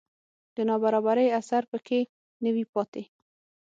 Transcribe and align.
د 0.55 0.57
نابرابرۍ 0.69 1.27
اثر 1.39 1.63
په 1.71 1.77
کې 1.87 1.99
نه 2.43 2.49
وي 2.55 2.65
پاتې 2.73 3.03